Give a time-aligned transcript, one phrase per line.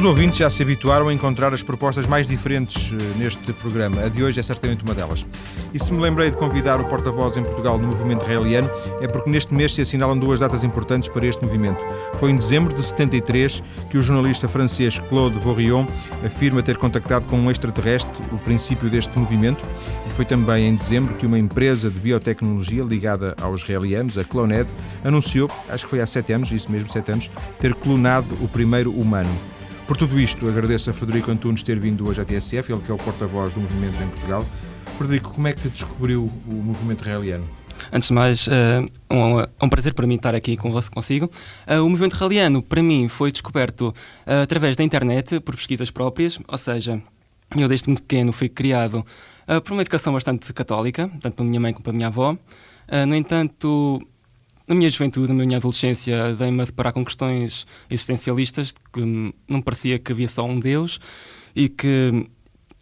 [0.00, 4.00] Os ouvintes já se habituaram a encontrar as propostas mais diferentes eh, neste programa.
[4.00, 5.26] A de hoje é certamente uma delas.
[5.74, 8.70] E se me lembrei de convidar o porta-voz em Portugal no movimento israeliano,
[9.02, 11.84] é porque neste mês se assinalam duas datas importantes para este movimento.
[12.14, 15.84] Foi em dezembro de 73 que o jornalista francês Claude Vorillon
[16.24, 19.62] afirma ter contactado com um extraterrestre o princípio deste movimento,
[20.08, 24.70] e foi também em dezembro que uma empresa de biotecnologia ligada aos israelianos, a Cloned,
[25.04, 28.90] anunciou, acho que foi há sete anos, isso mesmo, sete anos, ter clonado o primeiro
[28.92, 29.28] humano.
[29.90, 32.94] Por tudo isto, agradeço a Frederico Antunes ter vindo hoje à TSF, ele que é
[32.94, 34.46] o porta-voz do movimento em Portugal.
[34.96, 37.44] Frederico, como é que descobriu o movimento israeliano?
[37.92, 41.28] Antes de mais, é um, um, prazer para mim estar aqui consigo.
[41.66, 46.38] Uh, o movimento israeliano, para mim, foi descoberto uh, através da internet, por pesquisas próprias,
[46.46, 47.02] ou seja,
[47.56, 49.04] eu desde muito pequeno fui criado
[49.48, 52.36] uh, por uma educação bastante católica, tanto pela minha mãe como pela minha avó.
[53.08, 54.00] no entanto,
[54.70, 59.98] na minha juventude, na minha adolescência, dei-me a deparar com questões existencialistas que não parecia
[59.98, 61.00] que havia só um Deus
[61.56, 62.28] e que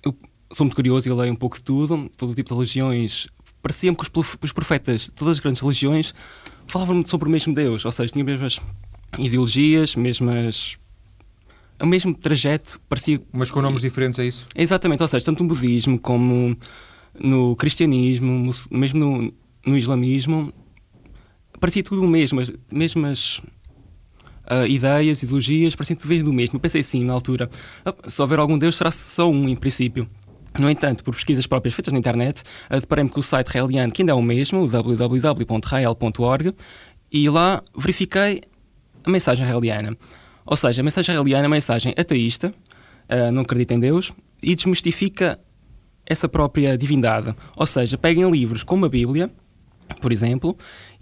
[0.04, 0.14] eu
[0.52, 3.28] sou muito curioso e leio um pouco de tudo, todo tipo de religiões.
[3.62, 4.04] Parecia-me que
[4.42, 6.14] os profetas de todas as grandes religiões
[6.66, 8.60] falavam sobre o mesmo Deus, ou seja, tinham as mesmas
[9.18, 10.76] ideologias, mesmas
[11.80, 13.18] o mesmo trajeto, parecia.
[13.32, 14.46] Mas com nomes diferentes, é isso?
[14.54, 16.54] Exatamente, ou seja, tanto no budismo como
[17.18, 20.52] no cristianismo, mesmo no, no islamismo,
[21.58, 23.40] parecia tudo o mesmo, as mesmas
[24.50, 26.56] uh, ideias, ideologias, parecia tudo do mesmo.
[26.56, 27.50] Eu pensei assim, na altura,
[27.84, 30.08] ah, se houver algum Deus, será só um, em princípio.
[30.58, 34.02] No entanto, por pesquisas próprias feitas na internet, uh, deparei-me com o site raeliano, que
[34.02, 36.54] ainda é o mesmo, www.rael.org,
[37.12, 38.42] e lá verifiquei
[39.04, 39.96] a mensagem raeliana.
[40.44, 42.52] Ou seja, a mensagem raeliana é uma mensagem ateísta,
[43.08, 44.10] uh, não acredita em Deus,
[44.42, 45.38] e desmistifica
[46.06, 47.34] essa própria divindade.
[47.54, 49.30] Ou seja, peguem livros como a Bíblia,
[50.00, 50.56] por exemplo,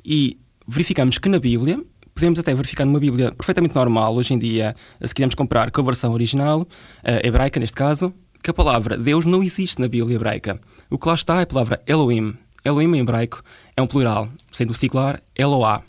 [0.05, 1.83] e verificamos que na Bíblia,
[2.15, 5.85] podemos até verificar numa Bíblia perfeitamente normal, hoje em dia, se quisermos comprar com a
[5.85, 6.67] versão original,
[7.05, 10.61] a hebraica neste caso, que a palavra Deus não existe na Bíblia hebraica.
[10.89, 12.35] O que lá está é a palavra Elohim.
[12.65, 13.43] Elohim em hebraico
[13.77, 15.83] é um plural, sendo o singular Eloá.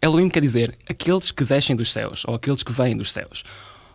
[0.00, 3.42] Elohim quer dizer aqueles que descem dos céus, ou aqueles que vêm dos céus.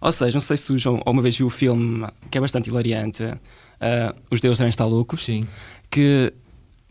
[0.02, 2.70] Ou seja, não sei se o João uma vez viu o filme que é bastante
[2.70, 5.48] hilariante, uh, Os Deuses Devem Estar Loucos, Sim.
[5.90, 6.34] que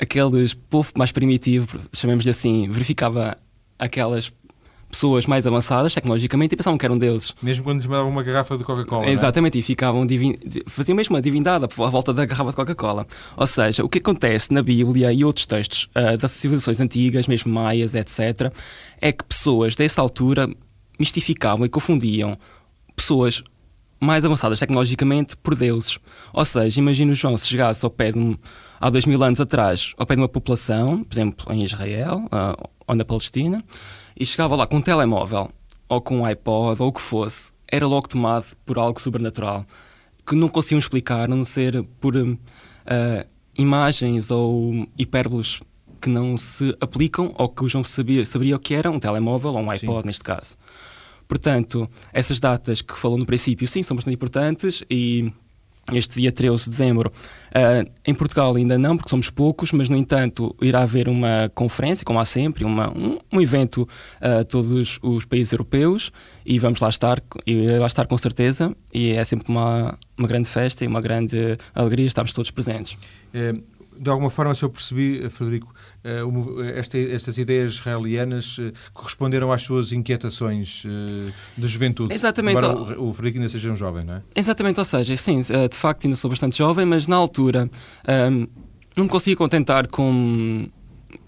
[0.03, 3.37] aqueles povo mais primitivo, chamemos-lhe assim, verificava
[3.79, 4.33] aquelas
[4.91, 7.35] pessoas mais avançadas tecnologicamente e pensavam que eram deuses.
[7.41, 9.07] Mesmo quando lhes mandavam uma garrafa de Coca-Cola.
[9.07, 9.11] É?
[9.11, 9.61] Exatamente, é?
[9.61, 10.37] e ficavam divin...
[10.67, 13.07] faziam mesmo uma divindade à volta da garrafa de Coca-Cola.
[13.37, 17.51] Ou seja, o que acontece na Bíblia e outros textos uh, das civilizações antigas, mesmo
[17.51, 18.53] maias, etc.,
[19.01, 20.51] é que pessoas dessa altura
[20.99, 22.37] mistificavam e confundiam
[22.95, 23.43] pessoas
[24.03, 25.99] mais avançadas tecnologicamente por deuses.
[26.35, 28.37] Ou seja, imagina o João se chegasse ao pé de um,
[28.81, 32.69] há dois mil anos atrás, ao pé de uma população, por exemplo, em Israel uh,
[32.87, 33.63] ou na Palestina,
[34.19, 35.51] e chegava lá com um telemóvel
[35.89, 39.65] ou com um iPod ou o que fosse, era logo tomado por algo sobrenatural
[40.27, 42.37] que não conseguiam explicar, a não ser por uh,
[43.57, 45.61] imagens ou hipérboles
[46.01, 49.53] que não se aplicam ou que o João sabia, saberia o que era um telemóvel
[49.53, 50.07] ou um iPod, sim.
[50.09, 50.57] neste caso.
[51.29, 55.33] Portanto, essas datas que falou no princípio, sim, são bastante importantes e
[55.93, 57.13] este dia 13 de dezembro.
[57.49, 62.05] Uh, em Portugal ainda não, porque somos poucos, mas no entanto irá haver uma conferência,
[62.05, 63.89] como há sempre, uma, um, um evento
[64.21, 66.13] a uh, todos os países europeus
[66.47, 70.49] e vamos lá estar, e lá estar com certeza, e é sempre uma, uma grande
[70.49, 72.97] festa e uma grande alegria estarmos todos presentes.
[73.35, 73.53] É,
[73.99, 75.73] de alguma forma, se eu percebi, Frederico,
[76.05, 76.23] eh,
[76.75, 82.15] esta, estas ideias israelianas eh, corresponderam às suas inquietações eh, de juventude.
[82.15, 82.59] Exatamente.
[82.59, 84.23] Embora o Frederico ainda seja um jovem, não é?
[84.35, 87.71] Exatamente, ou seja, sim, de facto ainda sou bastante jovem, mas na altura
[88.09, 88.47] um, ehm,
[88.97, 90.69] não me conseguia contentar com,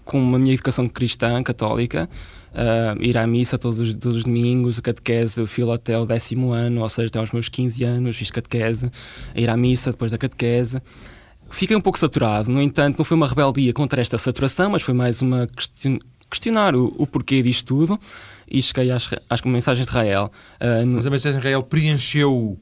[0.03, 2.09] com a minha educação cristã, católica,
[2.55, 6.51] uh, ir à missa todos os, todos os domingos, a catequese, fui até o décimo
[6.51, 8.89] ano, ou seja, até aos meus 15 anos, fiz catequese,
[9.35, 10.81] ir à missa depois da catequese.
[11.49, 14.93] Fiquei um pouco saturado, no entanto, não foi uma rebeldia contra esta saturação, mas foi
[14.93, 17.99] mais uma question questionar o, o, porquê disto tudo
[18.49, 20.31] e cheguei às, às mensagens de Israel.
[20.59, 20.95] Uh, no...
[20.95, 22.57] Mas a mensagem de Israel preencheu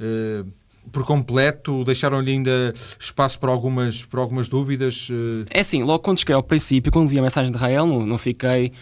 [0.00, 0.52] uh,
[0.92, 1.84] por completo?
[1.84, 5.08] Deixaram-lhe ainda espaço para algumas, para algumas dúvidas?
[5.10, 5.44] Uh...
[5.50, 8.18] É assim, logo quando cheguei ao princípio, quando vi a mensagem de Israel, não, não
[8.18, 8.72] fiquei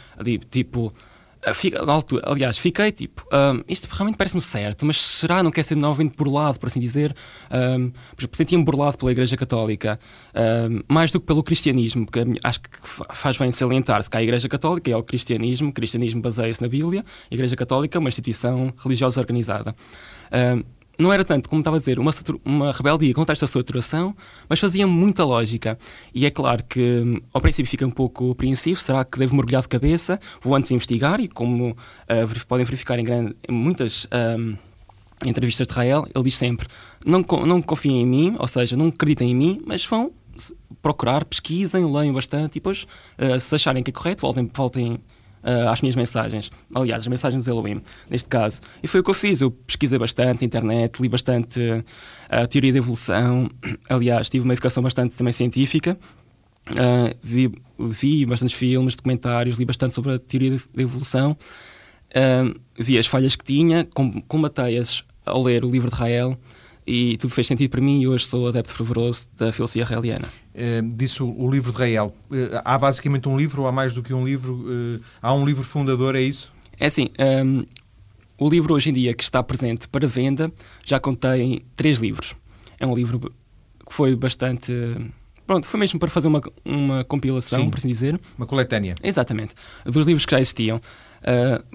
[0.50, 1.11] tipo ah,
[1.54, 5.64] fica, na altura, aliás, fiquei tipo, um, isto realmente parece-me certo, mas será não quer
[5.64, 7.14] ser novamente burlado, por assim dizer?
[7.50, 7.90] Um,
[8.32, 9.98] Sentia-me burlado pela Igreja Católica,
[10.34, 12.68] um, mais do que pelo cristianismo, porque acho que
[13.12, 16.62] faz bem salientar-se que há a Igreja Católica e há o cristianismo, o cristianismo baseia-se
[16.62, 19.74] na Bíblia, a Igreja Católica é uma instituição religiosa organizada.
[20.32, 20.62] Um,
[20.98, 22.10] não era tanto, como estava a dizer, uma,
[22.44, 24.14] uma rebeldia contra esta saturação,
[24.48, 25.78] mas fazia muita lógica.
[26.14, 29.68] E é claro que ao princípio fica um pouco apreensivo, será que devo mergulhar de
[29.68, 30.20] cabeça?
[30.40, 34.06] Vou antes investigar e como uh, podem verificar em, grande, em muitas...
[34.38, 34.56] Um,
[35.24, 36.66] entrevistas de Rael, ele diz sempre:
[37.04, 40.12] não, não confiem em mim, ou seja, não acreditem em mim, mas vão
[40.80, 42.86] procurar, pesquisem, leiam bastante e depois,
[43.18, 44.98] uh, se acharem que é correto, voltem, voltem
[45.42, 46.50] uh, às minhas mensagens.
[46.74, 48.60] Aliás, as mensagens do Elohim, neste caso.
[48.82, 49.40] E foi o que eu fiz.
[49.40, 51.84] Eu pesquisei bastante internet, li bastante uh,
[52.28, 53.48] a teoria da evolução.
[53.88, 55.98] Aliás, tive uma educação bastante também científica.
[56.70, 61.36] Uh, vi, vi bastantes filmes, documentários, li bastante sobre a teoria da evolução.
[62.10, 63.86] Uh, vi as falhas que tinha,
[64.28, 66.38] combatei-as ao ler o livro de Rael
[66.86, 70.28] e tudo fez sentido para mim e hoje sou adepto fervoroso da filosofia raeliana.
[70.54, 72.14] Uh, disse o, o, livro de Rael.
[72.30, 74.54] Uh, há basicamente um livro ou há mais do que um livro?
[74.54, 76.52] Uh, há um livro fundador, é isso?
[76.78, 77.08] É assim,
[77.44, 77.64] um,
[78.38, 80.52] o livro hoje em dia que está presente para venda
[80.84, 82.34] já contém três livros.
[82.78, 84.72] É um livro que foi bastante...
[85.46, 88.20] Pronto, foi mesmo para fazer uma, uma compilação, Sim, por assim dizer.
[88.36, 88.94] Uma coletânea.
[89.02, 89.54] Exatamente.
[89.84, 90.80] Dos livros que já existiam.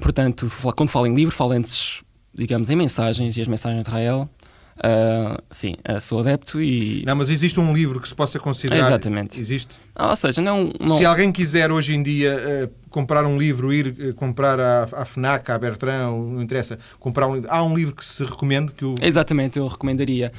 [0.02, 2.02] portanto, quando falo em livro, falo antes,
[2.34, 4.30] digamos, em mensagens e as mensagens de Rael
[4.78, 7.04] Uh, sim, uh, sou adepto e.
[7.06, 8.88] Não, mas existe um livro que se possa considerar.
[8.88, 9.40] Exatamente.
[9.40, 9.76] Existe.
[9.96, 10.98] Ah, ou seja, não, não.
[10.98, 15.50] Se alguém quiser hoje em dia uh, comprar um livro, ir comprar à, à FNAC,
[15.50, 17.50] à Bertrand, não interessa, comprar um livro.
[17.52, 18.94] Há um livro que se recomende que o.
[19.02, 20.32] Exatamente, eu recomendaria.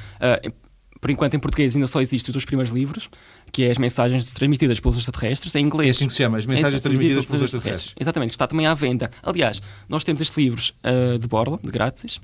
[1.00, 3.10] por enquanto, em português ainda só existem os dois primeiros livros,
[3.50, 5.88] que é as mensagens transmitidas pelos extraterrestres, em inglês.
[5.88, 7.94] É assim que se chama, as mensagens é transmitidas pelos extraterrestres.
[7.98, 9.10] Exatamente, que está também à venda.
[9.20, 10.74] Aliás, nós temos estes livros
[11.20, 12.20] de borla, de grátis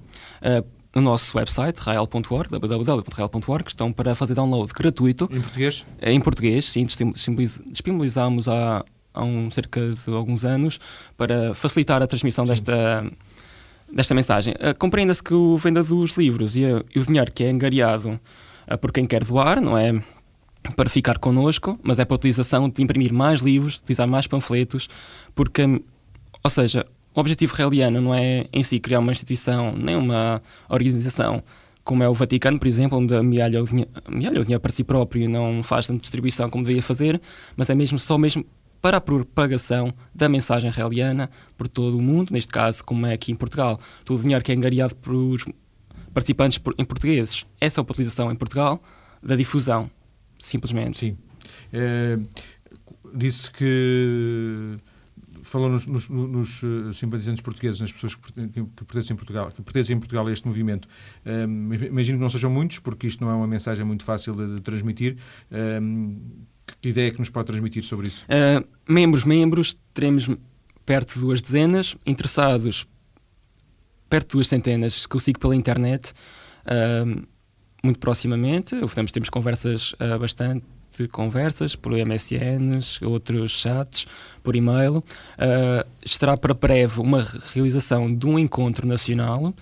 [0.95, 5.29] no nosso website, rael.org, www.rael.org, que estão para fazer download gratuito.
[5.33, 5.87] Em português?
[6.01, 6.87] Em português, sim,
[7.67, 10.79] disponibilizámos há, há um, cerca de alguns anos
[11.17, 13.05] para facilitar a transmissão desta,
[13.93, 14.55] desta mensagem.
[14.55, 18.21] Uh, Compreenda-se que o venda dos livros e, o dinheiro que é angariado
[18.71, 20.01] uh, por quem quer doar, não é
[20.77, 24.89] para ficar connosco, mas é para a utilização de imprimir mais livros, utilizar mais panfletos,
[25.35, 25.63] porque,
[26.43, 31.43] ou seja, o objetivo raeliano não é em si criar uma instituição, nem uma organização
[31.85, 34.83] como é o Vaticano, por exemplo, onde amealha o, dinheiro, amealha o dinheiro para si
[34.83, 37.21] próprio e não faz tanta distribuição como deveria fazer,
[37.57, 38.45] mas é mesmo só mesmo
[38.81, 43.33] para a propagação da mensagem raeliana por todo o mundo, neste caso, como é aqui
[43.33, 43.79] em Portugal.
[44.05, 45.45] Todo o dinheiro que é angariado pelos
[46.13, 48.83] participantes em portugueses é só para utilização em Portugal
[49.23, 49.91] da difusão,
[50.39, 50.99] simplesmente.
[50.99, 51.19] Sim.
[51.73, 52.19] É,
[53.15, 54.77] disse que
[55.49, 58.33] falou nos, nos, nos, eh, simpatizantes portugueses, nas pessoas que,
[58.85, 60.89] pertencem, Portugal, que pertencem em Portugal a este movimento.
[61.25, 64.57] Um, imagino que não sejam muitos, porque isto não é uma mensagem muito fácil de,
[64.57, 65.17] de transmitir.
[65.51, 66.21] Um,
[66.81, 68.25] que ideia é que nos pode transmitir sobre isso?
[68.25, 70.29] Uh, membros, membros, teremos
[70.87, 72.87] perto de duas dezenas, interessados
[74.09, 76.13] perto de duas centenas, que eu sigo pela internet.
[76.65, 77.27] Uh,
[77.83, 80.65] muito proximamente, temos, temos conversas uh, bastante
[80.97, 84.07] de conversas por MSNs, outros chats,
[84.43, 84.99] por e-mail.
[84.99, 89.55] Uh, estará para breve uma realização de um encontro nacional, uh,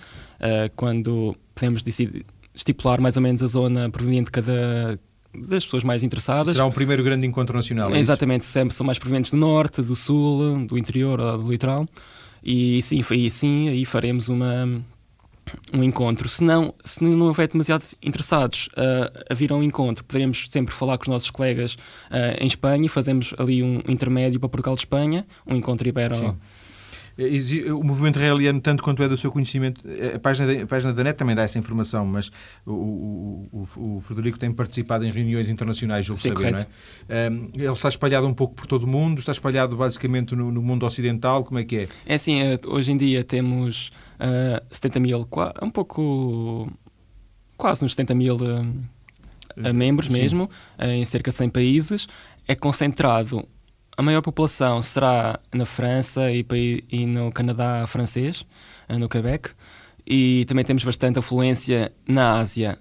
[0.77, 2.25] quando podemos decidir,
[2.55, 4.99] estipular mais ou menos a zona proveniente de cada
[5.35, 6.53] das pessoas mais interessadas.
[6.53, 9.97] Será o primeiro grande encontro nacional, é Exatamente, sempre são mais provenientes do norte, do
[9.97, 11.89] sul, do interior ou do litoral.
[12.45, 14.83] E sim, foi sim, aí faremos uma
[15.73, 16.29] um encontro.
[16.29, 20.75] Se não, se não houver demasiado interessados uh, a vir a um encontro, poderemos sempre
[20.75, 24.75] falar com os nossos colegas uh, em Espanha e fazemos ali um intermédio para Portugal
[24.75, 26.17] de Espanha, um encontro ibero.
[26.17, 26.37] Sim.
[27.79, 29.83] O movimento israeliano, tanto quanto é do seu conhecimento,
[30.15, 32.31] a página, da, a página da NET também dá essa informação, mas
[32.65, 36.71] o, o, o, o Frederico tem participado em reuniões internacionais, julgo Sim, saber, correto.
[37.09, 37.31] não é?
[37.31, 40.63] Um, ele está espalhado um pouco por todo o mundo, está espalhado basicamente no, no
[40.63, 41.89] mundo ocidental, como é que é?
[42.07, 43.89] É assim, eh, hoje em dia temos
[44.19, 45.29] uh, eh, 70 mil,
[45.61, 46.71] um pouco,
[47.57, 50.21] quase nos 70 mil uh, membros Sim.
[50.21, 52.09] mesmo, em cerca de 100 países.
[52.49, 53.47] É concentrado
[53.97, 56.45] a maior população será na França e,
[56.91, 58.47] e no Canadá francês,
[58.89, 59.51] eh, no Quebec,
[60.07, 62.79] e também temos bastante afluência na Ásia.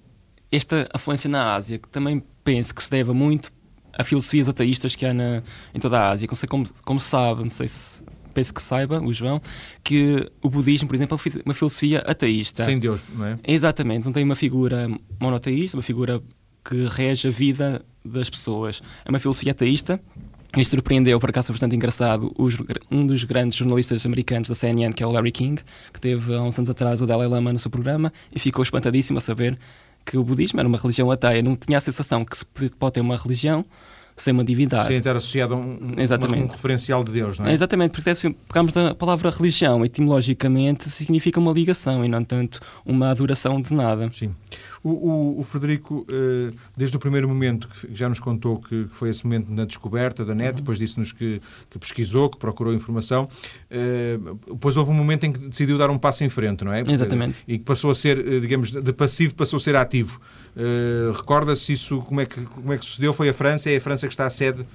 [0.52, 3.52] Esta afluência na Ásia, que também penso que se deve muito
[3.94, 6.28] a filosofias ateístas que há na, em toda a Ásia.
[6.48, 8.04] Como, como sabe, não sei se
[8.34, 9.42] penso que saiba, o João,
[9.84, 12.64] que o budismo, por exemplo, é uma filosofia ateísta.
[12.64, 13.40] Sem Deus, não é?
[13.46, 14.90] Exatamente, não tem uma figura
[15.20, 16.22] monoteísta, uma figura
[16.64, 18.82] que rege a vida das pessoas.
[19.04, 20.02] É uma filosofia ateísta
[20.58, 22.58] isto surpreendeu, por acaso, bastante engraçado, os,
[22.90, 25.62] um dos grandes jornalistas americanos da CNN, que é o Larry King,
[25.94, 29.18] que teve há uns anos atrás o Dalai Lama no seu programa e ficou espantadíssimo
[29.18, 29.58] a saber
[30.06, 31.42] que o budismo era uma religião ateia.
[31.42, 32.46] Não tinha a sensação que se
[32.78, 33.66] pode ter uma religião
[34.16, 34.86] sem uma divindade.
[34.86, 37.54] Sem estar associado a um, um, referencial de Deus, não é?
[37.54, 43.10] Exatamente, porque se pegamos a palavra religião, etimologicamente significa uma ligação e não tanto uma
[43.10, 44.10] adoração de nada.
[44.14, 44.36] Sim.
[44.84, 48.90] O, o, o Frederico, uh, desde o primeiro momento, que já nos contou que, que
[48.90, 50.56] foi esse momento na descoberta da net, uhum.
[50.56, 55.40] depois disse-nos que, que, pesquisou, que procurou informação, uh, depois houve um momento em que
[55.40, 56.80] decidiu dar um passo em frente, não é?
[56.80, 57.44] Porque, Exatamente.
[57.48, 60.20] E que passou a ser, digamos, de passivo passou a ser ativo.
[60.56, 63.14] Uh, Recorda-se isso, como é, que, como é que sucedeu?
[63.14, 63.70] Foi a França?
[63.70, 64.66] É a França que está a sede?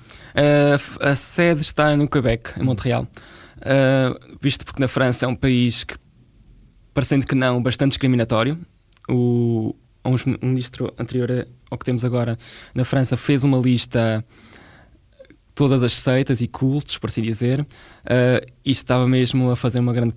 [1.00, 3.08] a sede está no Quebec, em Montreal.
[4.40, 5.96] visto porque na França é um país que
[6.96, 8.58] parecendo que não, bastante discriminatório.
[9.06, 12.38] O, um ministro anterior ao que temos agora
[12.74, 14.24] na França fez uma lista
[15.56, 19.92] todas as seitas e cultos, por assim dizer, uh, e estava mesmo a fazer uma
[19.92, 20.14] grande,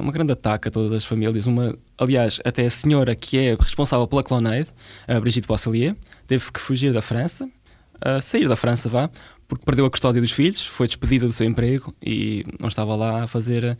[0.00, 1.46] uma grande ataque a todas as famílias.
[1.46, 4.66] Uma, aliás, até a senhora que é responsável pela Clonaid,
[5.06, 5.94] a Brigitte Boisselier,
[6.26, 9.10] teve que fugir da França, uh, sair da França, vá,
[9.46, 13.24] porque perdeu a custódia dos filhos, foi despedida do seu emprego e não estava lá
[13.24, 13.76] a fazer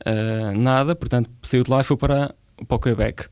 [0.00, 2.34] uh, nada, portanto saiu de lá e foi para,
[2.66, 3.26] para o Quebec.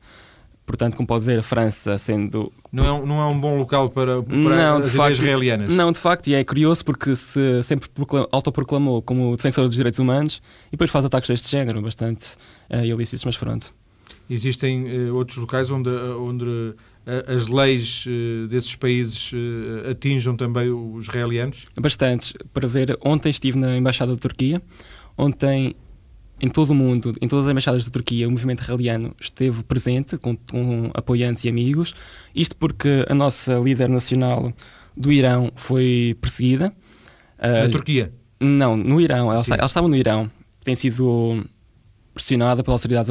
[0.65, 2.51] Portanto, como pode ver, a França sendo.
[2.71, 5.71] Não é um, não é um bom local para, para não, as facto, israelianas.
[5.71, 7.87] Não, de facto, e é curioso porque se sempre
[8.31, 12.35] autoproclamou como defensor dos direitos humanos e depois faz ataques deste género, bastante
[12.71, 13.71] uh, ilícitos, mas pronto.
[14.27, 16.75] Existem uh, outros locais onde, onde uh,
[17.27, 18.05] as leis
[18.49, 19.31] desses países
[19.89, 21.67] atinjam também os israelianos?
[21.79, 22.33] Bastantes.
[22.51, 24.59] Para ver, ontem estive na Embaixada da Turquia,
[25.15, 25.75] ontem
[26.39, 30.17] em todo o mundo, em todas as embaixadas da Turquia, o movimento israeliano esteve presente
[30.17, 31.95] com, com, apoiantes e amigos.
[32.35, 34.53] Isto porque a nossa líder nacional
[34.95, 36.73] do Irão foi perseguida.
[37.41, 38.13] Na uh, Turquia?
[38.39, 39.31] Não, no Irão.
[39.31, 40.29] Ela, ela, estava no Irão.
[40.63, 41.45] Tem sido
[42.13, 43.09] pressionada pelas autoridades,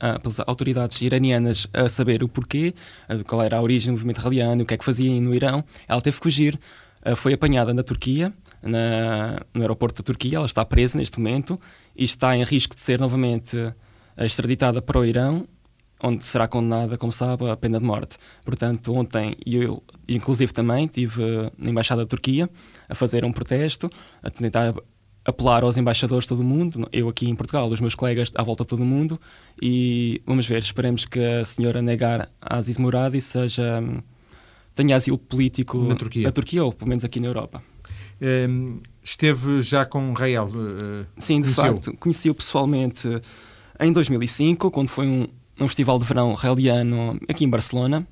[0.00, 2.72] ah, pelas autoridades iranianas a saber o porquê,
[3.26, 5.64] qual era a origem do movimento israeliano, o que é que fazia no Irão.
[5.88, 6.58] Ela teve que fugir.
[7.04, 8.32] Uh, foi apanhada na Turquia,
[8.64, 10.38] na, no aeroporto da Turquia.
[10.38, 11.60] Ela está presa neste momento
[11.96, 13.56] e está em risco de ser novamente
[14.16, 15.46] extraditada para o Irão,
[16.02, 18.16] onde será condenada, como sabe, à pena de morte.
[18.44, 21.22] Portanto, ontem eu, inclusive também, estive
[21.56, 22.48] na Embaixada da Turquia
[22.88, 23.90] a fazer um protesto,
[24.22, 24.74] a tentar
[25.24, 28.42] apelar aos embaixadores de todo o mundo, eu aqui em Portugal, os meus colegas à
[28.42, 29.18] volta de todo o mundo,
[29.60, 33.82] e vamos ver, esperemos que a senhora Negar Aziz Mouradi seja,
[34.74, 36.24] tenha asilo político na Turquia.
[36.24, 37.62] na Turquia ou pelo menos aqui na Europa.
[38.20, 40.46] Um, esteve já com Rael?
[40.46, 41.76] Uh, Sim, de conheceu?
[41.76, 41.96] facto.
[41.98, 43.08] Conheci-o pessoalmente
[43.80, 45.26] em 2005, quando foi um,
[45.60, 48.06] um festival de verão raeliano aqui em Barcelona.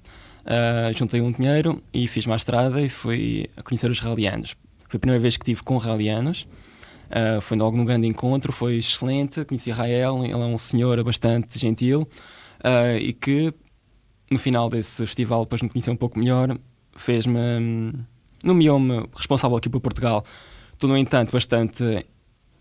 [0.44, 4.56] Uh, juntei um dinheiro e fiz uma estrada e fui a conhecer os raelianos.
[4.88, 6.47] Foi a primeira vez que estive com raelianos.
[7.09, 9.44] Uh, foi logo num grande encontro, foi excelente.
[9.44, 12.09] Conheci Rael, ele é um senhor bastante gentil
[12.64, 13.54] uh, e que
[14.30, 16.59] no final desse festival, depois me conheceu um pouco melhor,
[16.97, 17.94] fez-me.
[18.45, 20.25] Um, nomeou-me responsável aqui por Portugal.
[20.73, 22.07] Estou, no entanto, bastante,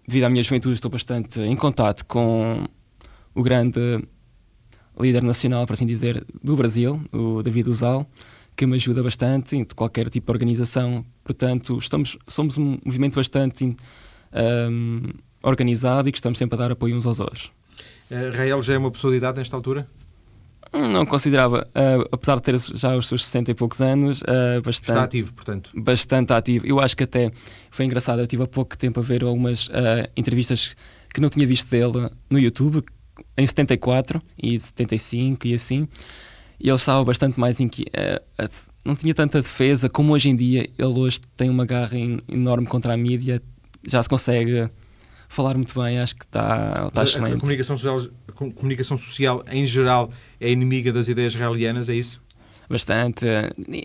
[0.08, 2.66] devido à minha juventude, estou bastante em contato com
[3.34, 4.04] o grande
[5.00, 8.06] líder nacional, por assim dizer, do Brasil, o David Uzal,
[8.56, 11.06] que me ajuda bastante em qualquer tipo de organização.
[11.24, 13.76] Portanto, estamos, somos um movimento bastante
[14.70, 15.02] um,
[15.42, 17.52] organizado e que estamos sempre a dar apoio uns aos outros.
[18.10, 19.88] Uh, Rael já é uma pessoa de idade nesta altura?
[20.74, 24.92] Não considerava, uh, apesar de ter já os seus 60 e poucos anos, uh, bastante.
[24.92, 25.70] Está ativo, portanto.
[25.75, 26.66] Bastante ativo.
[26.66, 27.30] Eu acho que até
[27.70, 28.20] foi engraçado.
[28.20, 30.74] Eu tive há pouco tempo a ver algumas uh, entrevistas
[31.13, 32.82] que não tinha visto dele no YouTube,
[33.38, 35.88] em 74 e 75 e assim.
[36.58, 37.60] E ele estava bastante mais.
[37.60, 37.86] Inqui...
[38.86, 40.70] não tinha tanta defesa como hoje em dia.
[40.78, 41.98] Ele hoje tem uma garra
[42.30, 43.42] enorme contra a mídia,
[43.86, 44.70] já se consegue
[45.32, 47.38] falar muito bem, acho que está, está excelente.
[47.38, 52.22] A comunicação, social, a comunicação social, em geral, é inimiga das ideias israelianas, é isso?
[52.70, 53.26] Bastante.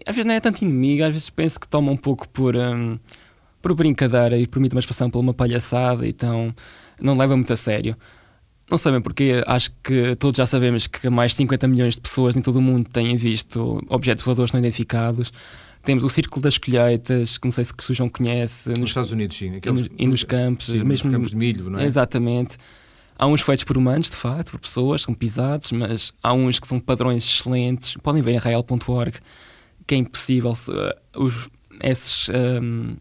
[0.05, 2.99] Às vezes não é tanto inimiga, às vezes penso que toma um pouco por, um,
[3.63, 6.55] por brincadeira e permite uma expressão por uma palhaçada, então
[7.01, 7.97] não leva muito a sério.
[8.69, 12.37] Não sabem porque acho que todos já sabemos que mais de 50 milhões de pessoas
[12.37, 15.33] em todo o mundo têm visto objetos voadores não identificados.
[15.87, 18.69] Temos o Círculo das Colheitas, que não sei se o João conhece.
[18.71, 19.55] Nos, nos Estados Unidos, sim.
[19.55, 20.67] Aqueles, e, nos, campos.
[20.67, 21.87] Sim, mesmo, nos campos de milho, não é?
[21.87, 22.59] Exatamente.
[23.17, 26.67] Há uns feitos por humanos, de facto, por pessoas, são pisados, mas há uns que
[26.67, 27.97] são padrões excelentes.
[28.03, 29.21] Podem ver em real.org
[29.87, 30.53] que é impossível.
[30.53, 31.49] Uh, os,
[31.81, 32.29] esses.
[32.31, 32.97] Um,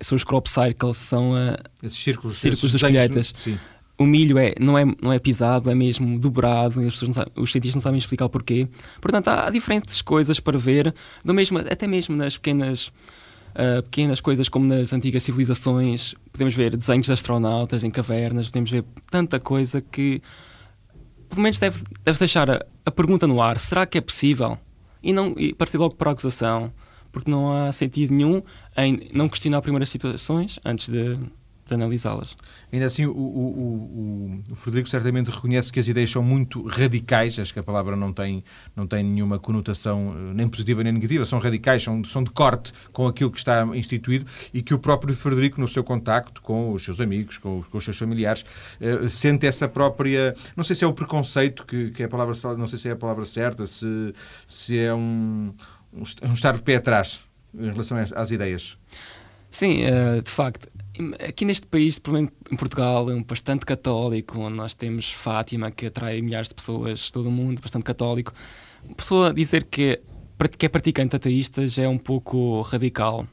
[0.00, 3.34] são os crop cycles, são uh, esses círculos, círculos esses das colheitas.
[3.36, 3.58] Sim
[3.98, 7.32] o milho é, não, é, não é pisado, é mesmo dobrado, e as pessoas sabem,
[7.36, 8.68] os cientistas não sabem explicar o porquê.
[9.00, 12.88] Portanto, há diferentes coisas para ver, do mesmo, até mesmo nas pequenas,
[13.54, 16.14] uh, pequenas coisas como nas antigas civilizações.
[16.30, 20.20] Podemos ver desenhos de astronautas em cavernas, podemos ver tanta coisa que,
[21.30, 24.58] pelo menos, deve, deve deixar a, a pergunta no ar: será que é possível?
[25.02, 26.70] E, não, e partir logo para a acusação,
[27.10, 28.42] porque não há sentido nenhum
[28.76, 31.18] em não questionar primeiras situações antes de
[31.66, 32.36] de analisá-las.
[32.72, 37.38] Ainda assim, o, o, o, o, Frederico certamente reconhece que as ideias são muito radicais,
[37.38, 38.44] acho que a palavra não tem,
[38.74, 42.72] não tem nenhuma conotação eh, nem positiva nem negativa, são radicais, são, são de corte
[42.92, 46.84] com aquilo que está instituído e que o próprio Frederico, no seu contacto com os
[46.84, 48.44] seus amigos, com, com os seus familiares,
[48.80, 50.34] uh, sente essa própria.
[50.56, 52.92] Não sei se é o preconceito, que, que é a palavra, não sei se é
[52.92, 54.14] a palavra certa, se,
[54.46, 55.52] se é um,
[55.92, 57.20] um estar de pé atrás
[57.58, 58.78] em relação às ideias.
[59.50, 60.68] Sim, uh, de facto.
[61.26, 62.00] Aqui neste país,
[62.50, 67.10] em Portugal, é um bastante católico, onde nós temos Fátima, que atrai milhares de pessoas,
[67.10, 68.32] todo o mundo, bastante católico.
[68.84, 70.00] Uma pessoa dizer que
[70.38, 73.26] é, que é praticante ateísta já é um pouco radical.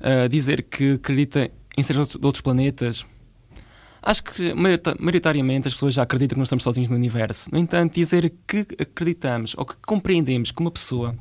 [0.00, 3.04] Uh, dizer que acredita em seres de outros planetas,
[4.02, 7.50] acho que maioritariamente as pessoas já acreditam que nós estamos sozinhos no universo.
[7.52, 11.16] No entanto, dizer que acreditamos ou que compreendemos que uma pessoa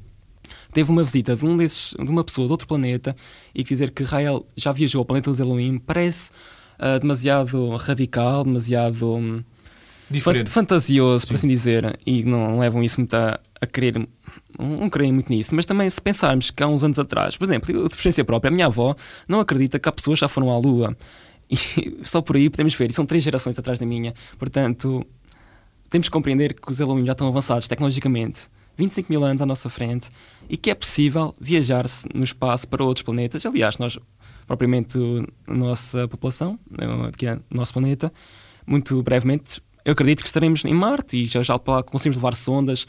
[0.73, 3.15] teve uma visita de, um desses, de uma pessoa de outro planeta
[3.53, 6.31] e dizer que Rael já viajou ao planeta dos Elohim parece
[6.79, 9.43] uh, demasiado radical, demasiado um,
[10.47, 11.27] fantasioso, Sim.
[11.27, 14.07] por assim dizer, e não levam isso muito a, a querer
[14.57, 17.71] não creio muito nisso, mas também se pensarmos que há uns anos atrás, por exemplo,
[17.71, 18.95] eu de experiência própria, a minha avó
[19.27, 20.95] não acredita que há pessoas que já foram à Lua.
[21.51, 24.13] E só por aí podemos ver, e são três gerações atrás da minha.
[24.38, 25.03] Portanto,
[25.89, 28.47] temos que compreender que os Elohim já estão avançados tecnologicamente,
[28.77, 30.11] 25 mil anos à nossa frente,
[30.50, 33.46] e que é possível viajar-se no espaço para outros planetas.
[33.46, 34.00] Aliás, nós,
[34.48, 34.98] propriamente,
[35.48, 36.60] a nossa população,
[37.08, 38.12] aqui é o nosso planeta,
[38.65, 42.86] muito brevemente, eu acredito que estaremos em Marte e já, já conseguimos levar sondas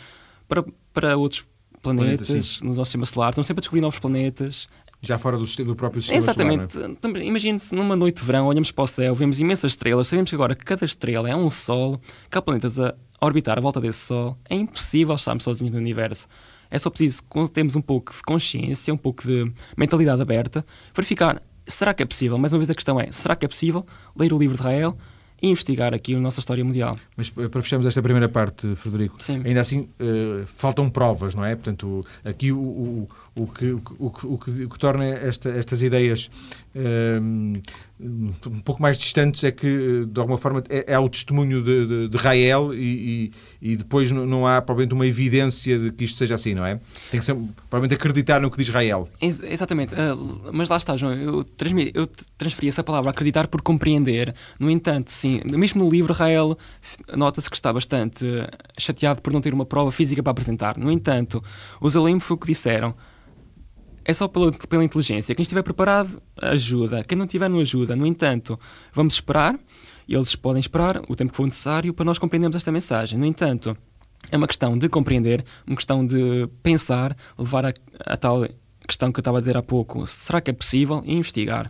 [0.49, 1.45] para, para outros
[1.81, 3.31] planetas, planetas no nosso sistema solar.
[3.31, 4.69] Estamos sempre a descobrir novos planetas.
[5.03, 6.75] Já fora do, do próprio sistema Exatamente.
[6.75, 6.91] solar.
[6.91, 7.27] Exatamente.
[7.27, 10.55] Imagine-se numa noite de verão, olhamos para o céu, vemos imensas estrelas, sabemos que agora
[10.55, 11.99] que cada estrela é um Sol,
[12.31, 14.37] que há planetas a orbitar à volta desse Sol.
[14.49, 16.29] É impossível estarmos sozinhos no universo.
[16.71, 17.23] É só preciso
[17.53, 22.37] termos um pouco de consciência, um pouco de mentalidade aberta, verificar será que é possível?
[22.37, 23.87] Mais uma vez a questão é, será que é possível
[24.17, 24.97] ler o livro de Rael
[25.43, 26.99] e investigar aqui a nossa história mundial.
[27.17, 29.43] Mas para fecharmos esta primeira parte, Frederico, Sim.
[29.45, 31.55] ainda assim uh, faltam provas, não é?
[31.55, 36.31] Portanto, aqui o, o, o, que, o, o, que, o que torna esta, estas ideias
[36.75, 37.61] uh,
[38.03, 42.09] um pouco mais distantes é que, de alguma forma, é, é o testemunho de, de,
[42.09, 46.35] de Rael e, e, e, depois não, há, provavelmente, uma evidência de que isto seja
[46.35, 46.81] assim, não é?
[47.11, 47.35] Tem que ser,
[47.69, 49.09] provavelmente, acreditar no que diz Rael.
[49.21, 49.95] Ex exatamente.
[49.95, 51.13] Uh, mas lá está, João.
[51.13, 51.45] Eu,
[51.95, 52.09] eu
[52.39, 54.35] transferi essa palavra, acreditar por compreender.
[54.59, 56.57] No entanto, sim, mesmo no livro, Rael
[57.15, 58.25] nota-se que está bastante
[58.79, 60.79] chateado por não ter uma prova física para apresentar.
[60.79, 61.43] No entanto,
[61.81, 62.95] os alunos foi o que disseram
[64.05, 65.35] é só pela, pela inteligência.
[65.35, 67.05] Quem estiver preparado, ajuda.
[67.05, 67.95] Quem não tiver, não ajuda.
[67.95, 68.59] No entanto,
[68.93, 69.59] vamos esperar,
[70.09, 73.19] eles podem esperar o tempo que for necessário para nós compreendermos esta mensagem.
[73.19, 73.77] No entanto,
[74.31, 78.47] é uma questão de compreender, uma questão de pensar, levar a, a tal
[78.87, 80.05] questão que eu estava a dizer há pouco.
[80.07, 81.03] Será que é possível?
[81.07, 81.69] E investigar.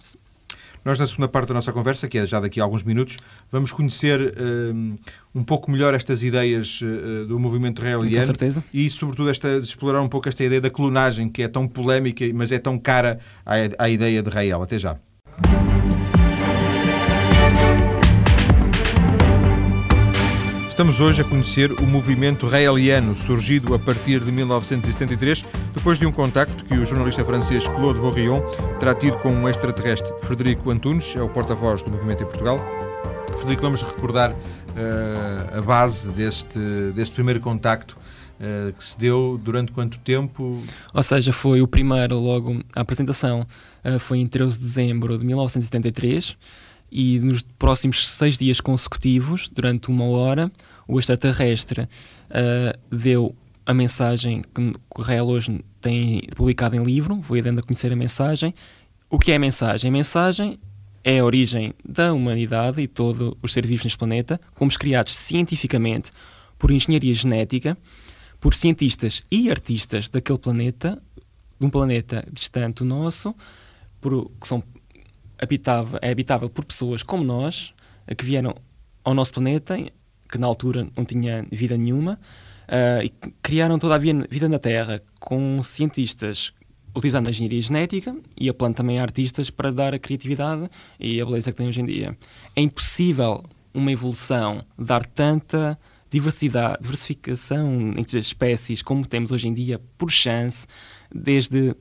[0.84, 3.16] Nós, na segunda parte da nossa conversa, que é já daqui a alguns minutos,
[3.50, 4.94] vamos conhecer um,
[5.34, 8.16] um pouco melhor estas ideias uh, do movimento raeliano.
[8.16, 8.64] Com certeza.
[8.72, 12.50] E, sobretudo, esta, explorar um pouco esta ideia da clonagem, que é tão polémica, mas
[12.52, 14.62] é tão cara à, à ideia de Rael.
[14.62, 14.96] Até já.
[20.80, 26.10] Estamos hoje a conhecer o movimento raeliano, surgido a partir de 1973, depois de um
[26.10, 28.40] contacto que o jornalista francês Claude Vaurion
[28.78, 30.10] terá tido com um extraterrestre.
[30.22, 32.58] Frederico Antunes é o porta-voz do movimento em Portugal.
[33.36, 36.58] Frederico, vamos recordar uh, a base deste,
[36.94, 37.94] deste primeiro contacto
[38.40, 40.62] uh, que se deu durante quanto tempo?
[40.94, 43.46] Ou seja, foi o primeiro, logo, a apresentação
[43.84, 46.38] uh, foi em 13 de dezembro de 1973
[46.90, 50.50] e nos próximos seis dias consecutivos, durante uma hora,
[50.86, 54.72] o extraterrestre uh, deu a mensagem que
[55.02, 58.54] Real hoje tem publicado em livro, vou dando a conhecer a mensagem.
[59.08, 59.88] O que é a mensagem?
[59.88, 60.58] A mensagem
[61.04, 66.12] é a origem da humanidade e todos os seres vivos neste planeta, fomos criados cientificamente
[66.58, 67.76] por engenharia genética,
[68.40, 70.98] por cientistas e artistas daquele planeta,
[71.58, 73.34] de um planeta distante do nosso,
[74.00, 74.62] por, que são
[75.40, 77.74] habitável, é habitável por pessoas como nós,
[78.16, 78.54] que vieram
[79.02, 79.76] ao nosso planeta,
[80.28, 82.18] que na altura não tinha vida nenhuma,
[82.68, 83.08] uh, e
[83.42, 86.52] criaram toda a vida na Terra com cientistas
[86.94, 91.24] utilizando a engenharia genética e apelando também a artistas para dar a criatividade e a
[91.24, 92.16] beleza que tem hoje em dia.
[92.54, 95.78] É impossível uma evolução dar tanta
[96.10, 100.66] diversidade, diversificação entre espécies como temos hoje em dia por chance,
[101.14, 101.74] desde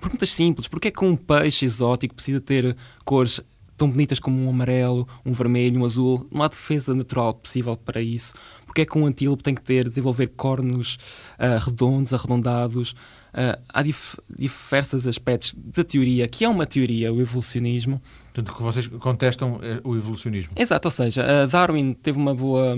[0.00, 0.68] perguntas simples.
[0.68, 3.40] Porque é que um peixe exótico precisa ter cores
[3.76, 6.26] tão bonitas como um amarelo, um vermelho, um azul?
[6.30, 8.34] Não há defesa natural possível para isso.
[8.64, 10.98] Porque é que um antílope tem que ter, desenvolver cornos
[11.38, 12.92] uh, redondos, arredondados?
[13.32, 18.00] Uh, há dif diversos aspectos da teoria, que é uma teoria, o evolucionismo.
[18.24, 20.52] Portanto, que vocês contestam é o evolucionismo.
[20.56, 22.76] Exato, ou seja, uh, Darwin teve uma boa,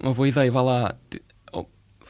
[0.00, 0.94] uma boa ideia, vá lá,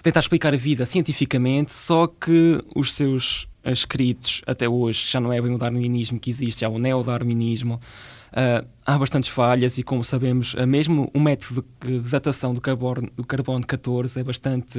[0.03, 5.41] tentar explicar a vida cientificamente, só que os seus escritos até hoje já não é
[5.41, 7.81] bem o darwinismo que existe, é o neodarwinismo.
[8.29, 13.09] Uh, há bastantes falhas e, como sabemos, uh, mesmo o método de datação do carbono,
[13.17, 14.79] do carbono 14 é bastante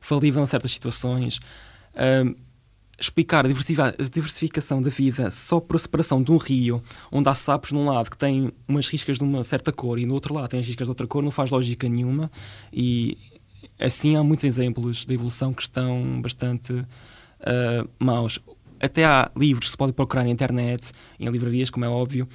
[0.00, 1.40] falível em certas situações.
[1.94, 2.34] Uh,
[3.00, 7.72] explicar a diversificação da vida só por a separação de um rio, onde há sapos
[7.72, 10.60] num lado que têm umas riscas de uma certa cor e no outro lado têm
[10.60, 12.30] as riscas de outra cor, não faz lógica nenhuma.
[12.70, 13.16] E
[13.78, 16.84] assim há muitos exemplos de evolução que estão bastante
[17.40, 18.38] uh, maus.
[18.80, 22.26] Até há livros que se pode procurar na internet, em livrarias, como é óbvio,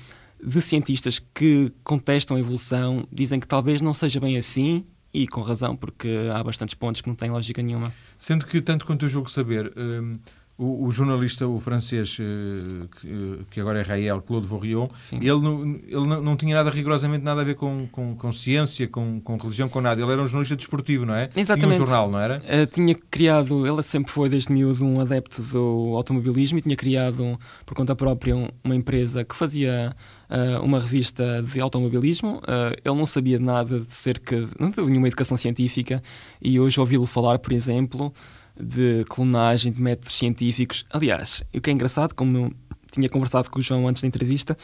[0.44, 5.42] de cientistas que contestam a evolução, dizem que talvez não seja bem assim, e com
[5.42, 7.94] razão, porque há bastantes pontos que não têm lógica nenhuma.
[8.18, 10.20] Sendo que, tanto quanto eu julgo saber, um,
[10.58, 15.40] o, o, jornalista, o francês, uh, que, uh, que, agora é Rael, Claude Vorrion, ele,
[15.40, 19.20] não, ele não, não, tinha nada, rigorosamente nada a ver com, com, com, ciência, com,
[19.20, 20.02] com religião, com nada.
[20.02, 21.30] Ele era um jornalista desportivo, não é?
[21.36, 21.76] Exatamente.
[21.76, 22.38] Tinha um jornal, não era?
[22.38, 27.38] Uh, tinha criado, ele sempre foi desde miúdo um adepto do automobilismo e tinha criado,
[27.66, 29.94] por conta própria, um, uma empresa que fazia
[30.30, 32.38] uh, uma revista de automobilismo.
[32.38, 36.02] Uh, ele não sabia nada de cerca, não teve nenhuma educação científica
[36.42, 38.14] e hoje ouvi-lo falar, por exemplo,
[38.60, 40.86] de clonagem, de métodos científicos.
[40.90, 42.54] Aliás, o que é engraçado, como eu
[42.92, 44.58] tinha conversado com o João antes da entrevista,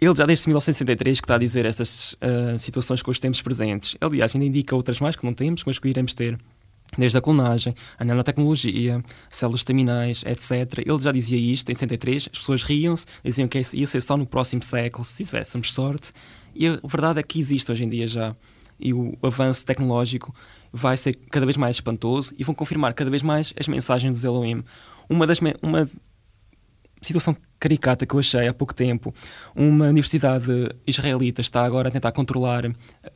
[0.00, 3.96] ele já desde 1963 que está a dizer estas uh, situações com os tempos presentes.
[4.00, 6.38] Aliás, ainda indica outras mais que não temos, mas que iremos ter
[6.96, 10.78] desde a clonagem, a nanotecnologia, células estaminais, etc.
[10.86, 14.26] Ele já dizia isto em 73, as pessoas riam-se, diziam que ia ser só no
[14.26, 16.12] próximo século, se tivéssemos sorte,
[16.54, 18.36] e a verdade é que existe hoje em dia já.
[18.78, 20.34] E o avanço tecnológico
[20.76, 24.24] vai ser cada vez mais espantoso e vão confirmar cada vez mais as mensagens dos
[24.24, 24.62] Elohim.
[25.08, 25.88] Uma das uma
[27.00, 29.14] situação caricata que eu achei há pouco tempo.
[29.54, 30.50] Uma universidade
[30.86, 32.64] israelita está agora a tentar controlar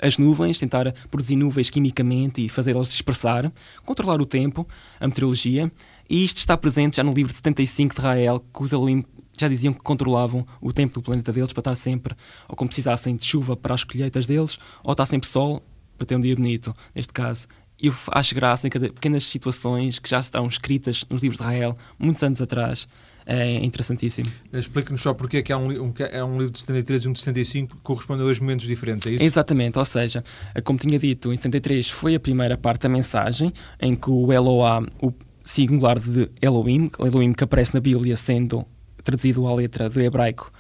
[0.01, 3.53] as nuvens, tentar produzir nuvens quimicamente e fazê-las dispersar,
[3.85, 4.67] controlar o tempo,
[4.99, 5.71] a meteorologia,
[6.09, 9.05] e isto está presente já no livro de 75 de Israel, que os Elohim
[9.39, 12.15] já diziam que controlavam o tempo do planeta deles para estar sempre,
[12.49, 15.63] ou como precisassem de chuva para as colheitas deles, ou estar sempre sol
[16.01, 17.47] para ter um dia bonito, neste caso.
[17.79, 21.77] Eu acho graça em cada pequenas situações que já estão escritas nos livros de Israel,
[21.99, 22.89] muitos anos atrás,
[23.27, 24.31] é interessantíssimo.
[24.51, 27.13] Explique-nos só porque é que há um, um, é um livro de 73 e um
[27.13, 29.25] de 75 que correspondem a dois momentos diferentes, é isso?
[29.25, 30.25] Exatamente, ou seja,
[30.65, 34.83] como tinha dito, em 73 foi a primeira parte da mensagem, em que o Eloá,
[35.03, 38.65] o singular de Elohim, Elohim que aparece na Bíblia sendo
[39.05, 40.51] traduzido à letra do hebraico,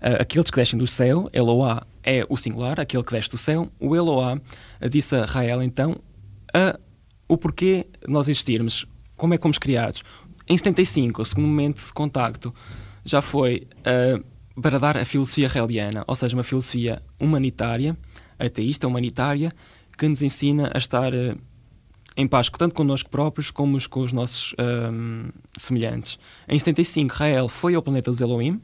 [0.00, 3.94] aqueles que descem do céu, Eloá é o singular, aquele que desce do céu, o
[3.94, 4.36] Eloá
[4.80, 6.80] uh, disse a Rael então uh,
[7.28, 8.86] o porquê nós existirmos,
[9.16, 10.02] como é que fomos criados.
[10.48, 12.52] Em 75, o segundo momento de contacto
[13.04, 17.96] já foi uh, para dar a filosofia raeliana, ou seja, uma filosofia humanitária,
[18.38, 19.52] ateísta, humanitária,
[19.96, 21.38] que nos ensina a estar uh,
[22.16, 26.18] em paz tanto connosco próprios como com os nossos uh, semelhantes.
[26.48, 28.60] Em 75, Rael foi ao planeta dos Elohim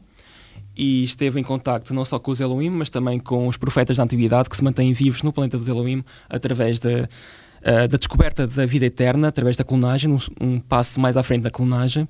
[0.77, 4.03] e esteve em contacto não só com os Elohim, mas também com os profetas da
[4.03, 8.67] antiguidade que se mantêm vivos no planeta dos Elohim através de uh, da descoberta da
[8.67, 12.07] vida eterna através da clonagem, um, um, passo mais à frente da clonagem,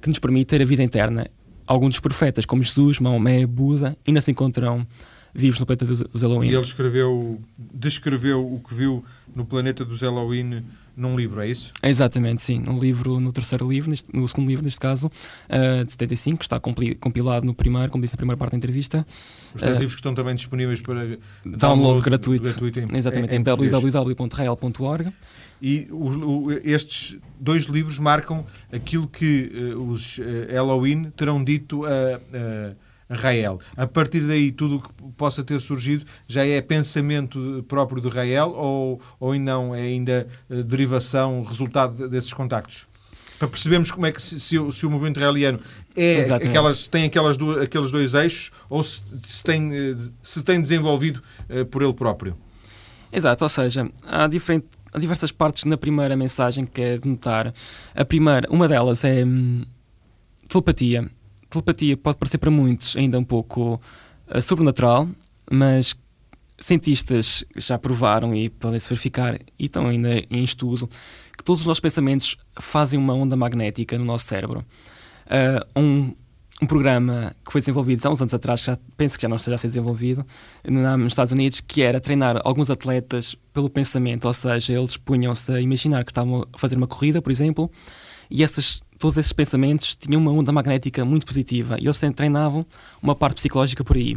[0.00, 1.28] que nos permite ter a vida eterna.
[1.66, 4.86] Alguns dos profetas, como Jesus, Maomé, Buda, ainda se encontram
[5.34, 6.48] vivos no planeta dos, dos Elohim.
[6.48, 10.62] E ele escreveu, descreveu o que viu no planeta dos Elohim
[10.96, 11.72] num livro, é isso?
[11.82, 12.60] Exatamente, sim.
[12.60, 16.44] No livro, no terceiro livro, neste, no segundo livro, neste caso, uh, de 75, que
[16.44, 19.04] está compilado no primeiro, como disse na primeira parte da entrevista.
[19.52, 21.00] Os três uh, livros que estão também disponíveis para
[21.44, 25.12] download, download gratuito, gratuito em, exatamente, em, em www.rael.org.
[25.60, 32.74] E os, o, estes dois livros marcam aquilo que uh, os Elohim terão dito a
[33.08, 33.58] Rael.
[33.76, 38.50] A partir daí, tudo o que possa ter surgido já é pensamento próprio de Rael
[38.50, 42.86] ou, ou não é ainda uh, derivação, resultado desses contactos?
[43.38, 45.60] Para percebermos como é que se, se, o, se o movimento raeliano
[45.96, 50.60] é aquelas, tem aquelas duas, aqueles dois eixos ou se, se, tem, eh, se tem
[50.62, 52.36] desenvolvido uh, por ele próprio.
[53.12, 57.52] Exato, ou seja, há, diferente, há diversas partes na primeira mensagem que é de notar.
[57.94, 59.64] A primeira, uma delas é hum,
[60.48, 61.10] telepatia
[61.54, 63.80] telepatia pode parecer para muitos ainda um pouco
[64.28, 65.08] uh, sobrenatural,
[65.50, 65.94] mas
[66.58, 70.88] cientistas já provaram e podem-se verificar, e estão ainda em estudo,
[71.36, 74.64] que todos os nossos pensamentos fazem uma onda magnética no nosso cérebro.
[75.26, 76.14] Uh, um,
[76.62, 79.36] um programa que foi desenvolvido há uns anos atrás, que já, penso que já não
[79.36, 80.24] esteja a ser desenvolvido,
[80.64, 85.60] nos Estados Unidos, que era treinar alguns atletas pelo pensamento, ou seja, eles punham-se a
[85.60, 87.70] imaginar que estavam a fazer uma corrida, por exemplo,
[88.30, 92.64] e essas, todos esses pensamentos tinham uma onda magnética muito positiva e eles treinavam
[93.02, 94.16] uma parte psicológica por aí.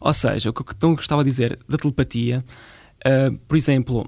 [0.00, 2.44] Ou seja, o que eu gostava de dizer da telepatia,
[3.06, 4.06] uh, por exemplo,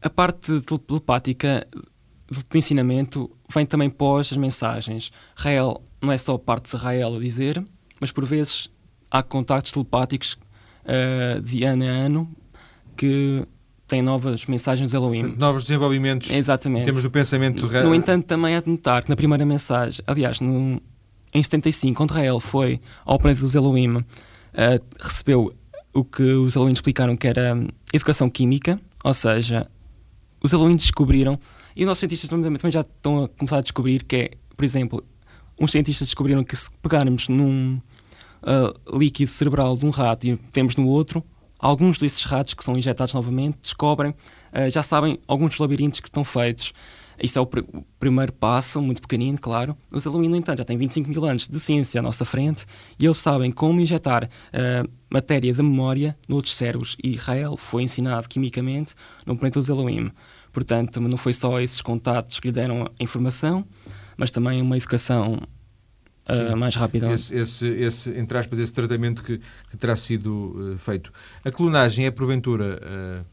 [0.00, 1.66] a parte telepática
[2.50, 5.12] do ensinamento vem também pós as mensagens.
[5.36, 7.62] Rael não é só parte de Rael a dizer,
[8.00, 8.70] mas por vezes
[9.10, 10.38] há contactos telepáticos
[10.84, 12.36] uh, de ano a ano
[12.96, 13.46] que
[13.92, 15.34] têm novas mensagens de Elohim.
[15.36, 16.82] Novos desenvolvimentos Exatamente.
[16.82, 17.66] em termos do pensamento.
[17.66, 20.80] No, no entanto, também é de notar que na primeira mensagem, aliás, no,
[21.34, 24.04] em 75, quando Rael foi ao planeta dos Elohim, uh,
[24.98, 25.54] recebeu
[25.92, 27.54] o que os Elohim explicaram que era
[27.92, 29.68] educação química, ou seja,
[30.42, 31.38] os Elohim descobriram,
[31.76, 34.64] e os nossos cientistas também, também já estão a começar a descobrir que é, por
[34.64, 35.04] exemplo,
[35.60, 37.78] uns cientistas descobriram que se pegarmos num
[38.42, 41.22] uh, líquido cerebral de um rato e temos no outro,
[41.62, 46.24] alguns desses ratos que são injetados novamente descobrem, uh, já sabem alguns labirintos que estão
[46.24, 46.74] feitos.
[47.22, 49.76] Isso é o, pr o primeiro passo, muito pequenino, claro.
[49.92, 52.66] Os alunos, no entanto, já têm 25 mil anos de ciência à nossa frente
[52.98, 56.96] e eles sabem como injetar uh, matéria de memória noutros cérebros.
[57.02, 58.94] E Israel foi ensinado quimicamente
[59.24, 60.10] no planeta dos Elohim.
[60.52, 63.64] Portanto, não foi só esses contatos que lhe deram a informação,
[64.16, 65.38] mas também uma educação
[66.28, 67.12] uh, mais rápida.
[67.12, 71.12] Esse, esse, esse, entre aspas, esse tratamento que, que terá sido uh, feito.
[71.44, 73.24] A clonagem é, porventura, uh,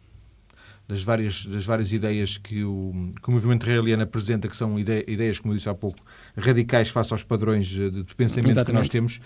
[0.90, 5.06] das, várias, das várias ideias que o, que o movimento israeliano apresenta, que são ide
[5.08, 6.00] ideias, como eu disse há pouco,
[6.36, 8.90] radicais face aos padrões de, de pensamento Exatamente.
[8.90, 9.22] que nós temos.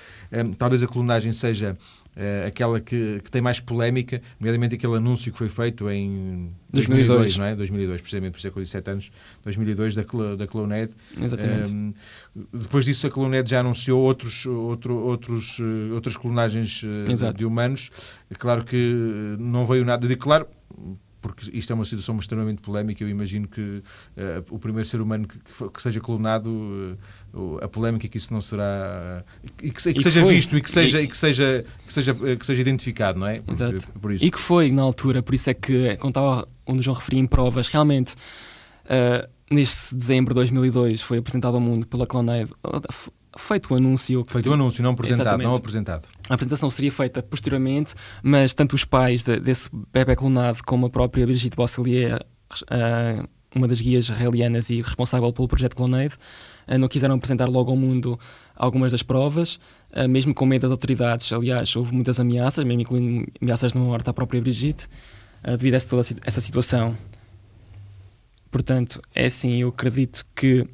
[0.58, 1.78] talvez a clonagem seja
[2.17, 7.08] uh, aquela que, que, tem mais polémica, nomeadamente aquele anúncio que foi feito em 2002,
[7.08, 7.56] 2002 não é?
[7.56, 9.12] 2002, precisamente, por isso é que eu disse 7 anos,
[9.45, 10.04] 2002, da,
[10.38, 10.93] da Cloned.
[11.17, 11.69] Exatamente.
[11.73, 11.93] Um,
[12.52, 15.62] depois disso, a Cloned já anunciou outros, outro, outros,
[15.93, 17.89] outras clonagens uh, de humanos.
[18.30, 20.45] É claro que não veio nada de claro
[21.23, 23.01] porque isto é uma situação extremamente polémica.
[23.01, 23.81] Eu imagino que uh,
[24.51, 26.97] o primeiro ser humano que, que seja clonado,
[27.33, 29.23] uh, a polémica é que isso não será.
[29.41, 30.36] Uh, e que, que, que seja foi.
[30.36, 33.39] visto e que seja, e, e que, seja, que, seja, que seja identificado, não é?
[33.47, 33.81] Exato.
[33.99, 34.12] Por.
[34.12, 37.21] E que foi na altura, por isso é que, quando estava onde o João referia
[37.21, 38.15] em provas, realmente.
[39.49, 42.51] neste dezembro de 2002 foi apresentado ao mundo pela Clonaid
[43.37, 44.23] feito o anúncio.
[44.27, 45.47] Feito o anúncio, não apresentado, Exatamente.
[45.47, 46.07] não apresentado.
[46.29, 50.89] A apresentação seria feita posteriormente, mas tanto os pais de, desse bebê clonado como a
[50.89, 52.25] própria Brigitte Bosselier,
[52.63, 56.15] uh, uma das guias israelianas e responsável pelo projeto Clonade,
[56.67, 58.19] uh, não quiseram apresentar logo ao mundo
[58.55, 59.59] algumas das provas,
[59.95, 61.31] uh, mesmo com medo das autoridades.
[61.31, 64.87] Aliás, houve muitas ameaças, mesmo incluindo ameaças de morte à própria Brigitte,
[65.43, 66.97] devido a essa, toda essa situação.
[68.49, 70.65] Portanto, é assim, eu acredito que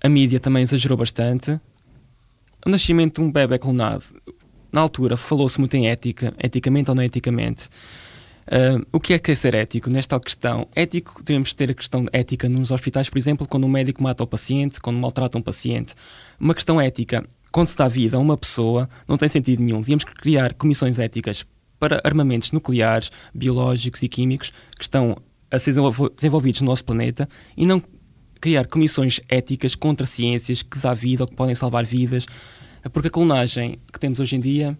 [0.00, 1.60] a mídia também exagerou bastante
[2.66, 4.04] o nascimento de um bebê clonado,
[4.72, 7.68] na altura falou-se muito em ética, eticamente ou não eticamente.
[8.48, 10.66] Uh, o que é que é ser ético nesta questão?
[10.74, 14.26] Ético, devemos ter a questão ética nos hospitais, por exemplo, quando um médico mata o
[14.26, 15.94] paciente, quando maltrata um paciente.
[16.40, 19.80] Uma questão ética, quando se dá vida a uma pessoa, não tem sentido nenhum.
[19.80, 21.44] Devíamos criar comissões éticas
[21.78, 25.16] para armamentos nucleares, biológicos e químicos que estão
[25.50, 25.74] a ser
[26.14, 27.82] desenvolvidos no nosso planeta e não
[28.40, 32.26] criar comissões éticas contra ciências que dá vida ou que podem salvar vidas,
[32.92, 34.78] porque a clonagem que temos hoje em dia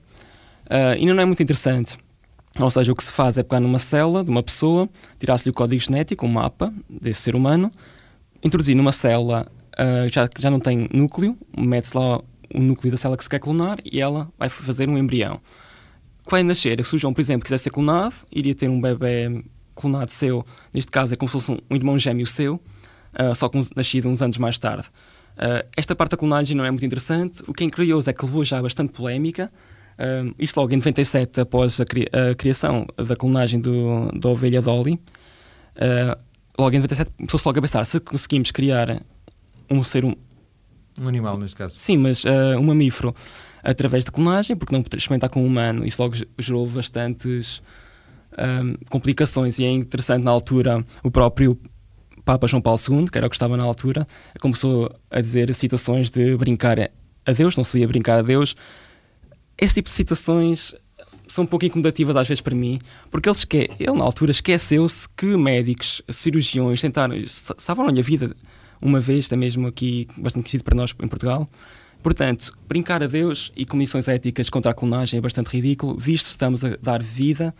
[0.66, 1.98] uh, ainda não é muito interessante.
[2.58, 5.54] Ou seja, o que se faz é pegar numa célula de uma pessoa, tirar-se-lhe o
[5.54, 7.70] código genético, um mapa desse ser humano,
[8.42, 12.18] introduzir numa célula uh, já, que já não tem núcleo, mete-se lá
[12.54, 15.40] o núcleo da célula que se quer clonar e ela vai fazer um embrião.
[16.24, 19.44] Que vai nascer, se o João, por exemplo, quiser ser clonado, iria ter um bebê
[19.74, 20.44] clonado seu,
[20.74, 22.60] neste caso é como se fosse um irmão gêmeo seu,
[23.14, 24.88] uh, só com nascido uns anos mais tarde.
[25.36, 27.42] Uh, esta parte da clonagem não é muito interessante.
[27.46, 29.50] O que é curioso é que levou já bastante polémica.
[29.98, 34.60] Uh, isto logo em 97, após a, cri a criação da clonagem do, da ovelha
[34.60, 34.98] Dolly.
[36.58, 39.00] Logo em 97 começou-se logo a pensar se conseguimos criar
[39.70, 40.14] um ser um...
[41.00, 41.78] Um animal, neste caso.
[41.78, 42.24] Sim, mas
[42.58, 43.14] um mamífero
[43.62, 45.86] através da clonagem, porque não experimentar com um humano.
[45.86, 47.62] Isso logo gerou bastantes
[48.90, 51.56] complicações e é interessante na altura o próprio
[52.28, 54.06] Papa João Paulo II, que era o que estava na altura,
[54.38, 56.78] começou a dizer citações de brincar
[57.24, 58.54] a Deus, não se ia brincar a Deus.
[59.56, 60.74] Esse tipo de citações
[61.26, 63.70] são um pouco incomodativas às vezes para mim, porque ele, esque...
[63.80, 68.36] ele na altura esqueceu-se que médicos, cirurgiões tentaram, salvaram-lhe a vida
[68.78, 71.48] uma vez, até mesmo aqui, bastante conhecido para nós em Portugal.
[72.02, 76.30] Portanto, brincar a Deus e comissões éticas contra a clonagem é bastante ridículo, visto que
[76.32, 77.54] estamos a dar vida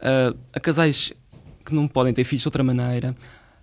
[0.00, 1.12] uh, a casais
[1.64, 3.14] que não podem ter filhos de outra maneira,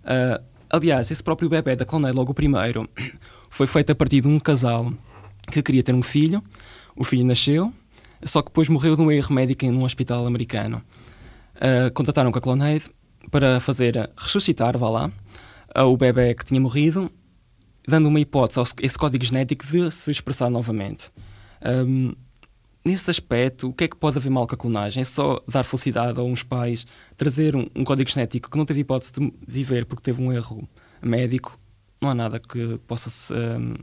[0.06, 2.88] Uh, aliás, esse próprio bebê da Clonei, logo o primeiro,
[3.50, 4.92] foi feito a partir de um casal
[5.50, 6.42] que queria ter um filho.
[6.94, 7.72] O filho nasceu,
[8.22, 10.82] só que depois morreu de um erro médico num hospital americano.
[11.56, 12.84] Uh, contataram com a Clonaid
[13.30, 15.10] para fazer ressuscitar, vá lá,
[15.76, 17.10] uh, o bebê que tinha morrido
[17.86, 21.10] dando uma hipótese a esse código genético de se expressar novamente.
[21.64, 22.12] Um,
[22.86, 25.00] nesse aspecto, o que é que pode haver mal com a clonagem?
[25.00, 28.80] É só dar felicidade a uns pais, trazer um, um código genético que não teve
[28.80, 30.68] hipótese de viver porque teve um erro
[31.02, 31.58] médico?
[32.00, 33.74] Não há nada que possa, um,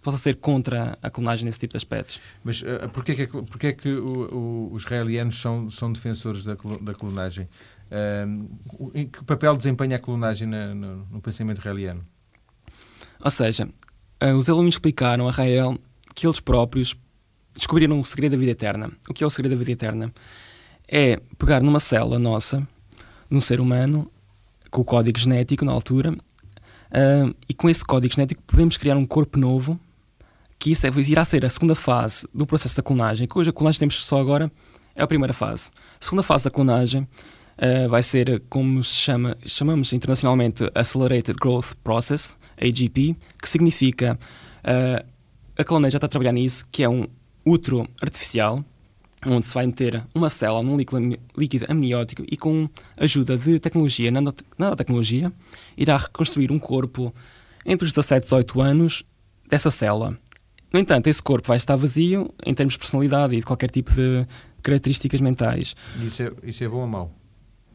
[0.00, 2.20] possa ser contra a clonagem nesse tipo de aspectos.
[2.44, 6.94] Mas uh, porquê, que, porquê que o, o, os israelianos são, são defensores da, da
[6.94, 7.48] clonagem?
[7.90, 12.06] Uh, que papel desempenha a clonagem na, no, no, pensamento israeliano?
[13.20, 13.68] Ou seja,
[14.22, 15.76] uh, os alunos explicaram a Rael
[16.14, 16.94] que eles próprios
[17.58, 18.90] descobriram o segredo da vida eterna.
[19.10, 20.12] O que é o segredo da vida eterna?
[20.86, 22.66] É pegar numa célula nossa,
[23.28, 24.10] num ser humano,
[24.70, 29.04] com o código genético na altura, uh, e com esse código genético podemos criar um
[29.04, 29.78] corpo novo,
[30.58, 33.52] que isso é, irá ser a segunda fase do processo da clonagem, que hoje a
[33.52, 34.50] clonagem temos só agora,
[34.94, 35.70] é a primeira fase.
[36.00, 41.74] A segunda fase da clonagem uh, vai ser como se chama, chamamos internacionalmente Accelerated Growth
[41.82, 44.18] Process, AGP, que significa,
[44.64, 45.04] uh,
[45.56, 47.06] a clonagem já está a trabalhar nisso, que é um
[47.48, 48.64] útero artificial,
[49.26, 54.10] onde se vai meter uma célula num líquido, amniótico e com a ajuda de tecnologia,
[54.10, 55.32] nanotecnologia,
[55.76, 57.12] irá reconstruir um corpo
[57.66, 59.04] entre os 17 e 18 anos
[59.48, 60.16] dessa célula.
[60.72, 63.92] No entanto, esse corpo vai estar vazio em termos de personalidade e de qualquer tipo
[63.92, 64.26] de
[64.62, 65.74] características mentais.
[66.02, 67.14] Isso é, isso é bom ou mau?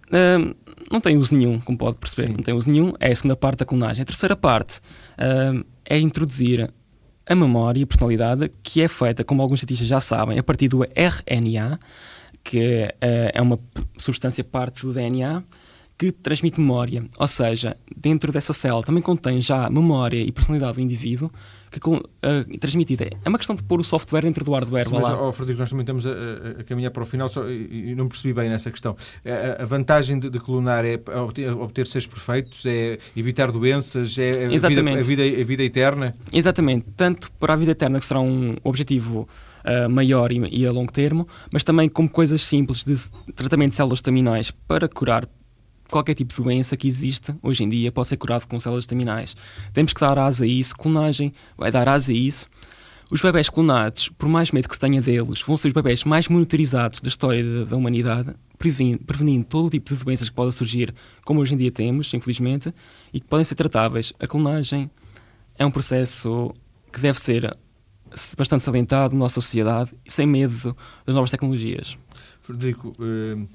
[0.07, 0.55] Uh,
[0.91, 2.27] não tem uso nenhum, como pode perceber.
[2.27, 2.33] Sim.
[2.35, 2.93] Não tem uso nenhum.
[2.99, 4.03] É a segunda parte da clonagem.
[4.03, 6.71] A terceira parte uh, é introduzir
[7.25, 10.83] a memória e personalidade, que é feita, como alguns cientistas já sabem, a partir do
[10.83, 11.79] RNA,
[12.43, 13.59] que uh, é uma
[13.97, 15.43] substância parte do DNA,
[15.97, 17.05] que transmite memória.
[17.17, 21.31] Ou seja, dentro dessa célula também contém já memória e personalidade do indivíduo,
[21.79, 22.03] que, uh,
[22.59, 23.09] transmitida.
[23.23, 24.87] É uma questão de pôr o software dentro do hardware.
[24.87, 27.91] Sim, mas, oh, Frederico, nós também estamos a, a, caminhar para o final só, e,
[27.91, 28.95] e, não percebi bem nessa questão.
[29.25, 34.45] A, a vantagem de, de, clonar é obter, obter seres perfeitos, é evitar doenças, é
[34.45, 36.15] a vida, a, vida, a vida eterna?
[36.31, 36.85] Exatamente.
[36.95, 39.27] Tanto para a vida eterna, que será um objetivo
[39.65, 42.95] uh, maior e, e, a longo termo, mas também como coisas simples de
[43.33, 45.27] tratamento de células terminais para curar
[45.93, 49.35] qualquer tipo de doença que existe hoje em dia pode ser curado com células terminais.
[49.71, 52.49] Temos que dar asa a isso, clonagem vai dar asa a isso.
[53.11, 56.27] Os bebés clonados, por mais medo que se tenha deles, vão ser os bebés mais
[56.27, 60.51] monitorizados da história da, da humanidade, prevenindo, prevenindo todo o tipo de doenças que podem
[60.51, 62.73] surgir, como hoje em dia temos, infelizmente,
[63.13, 64.13] e que podem ser tratáveis.
[64.19, 64.89] A clonagem
[65.59, 66.51] é um processo
[66.91, 67.55] que deve ser
[68.35, 70.75] bastante salientado na nossa sociedade sem medo
[71.05, 71.97] das novas tecnologias.
[72.41, 73.47] Frederico, uh,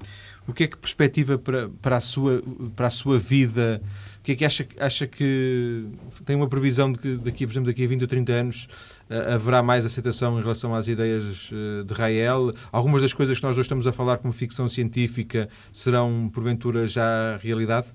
[0.49, 2.41] o que é que perspectiva para, para, a, sua,
[2.75, 3.81] para a sua vida?
[4.19, 5.85] O que é que acha, acha que
[6.25, 8.67] tem uma previsão de que daqui, por exemplo, daqui a 20 ou 30 anos
[9.09, 12.51] uh, haverá mais aceitação em relação às ideias uh, de Rael?
[12.71, 17.37] Algumas das coisas que nós hoje estamos a falar como ficção científica serão, porventura, já
[17.37, 17.87] realidade?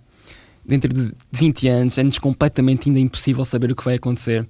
[0.64, 4.48] Dentro de 20 anos é-nos completamente ainda impossível saber o que vai acontecer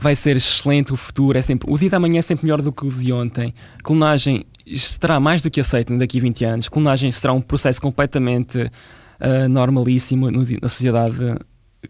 [0.00, 2.72] vai ser excelente o futuro, é sempre, o dia da manhã é sempre melhor do
[2.72, 3.54] que o de ontem.
[3.82, 6.68] Clonagem estará mais do que aceito daqui a 20 anos.
[6.68, 11.36] Clonagem será um processo completamente uh, normalíssimo no, na sociedade